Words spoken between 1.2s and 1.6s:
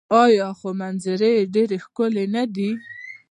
یې